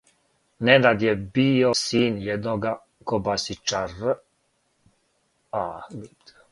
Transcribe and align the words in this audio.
Ненад 0.69 1.03
је 1.05 1.11
био 1.35 1.69
син 1.81 2.17
једнога 2.29 2.73
кобасичар 3.13 3.95